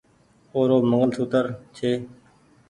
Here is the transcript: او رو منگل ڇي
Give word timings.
او 0.53 0.59
رو 0.69 0.77
منگل 0.89 1.11
ڇي 1.77 1.91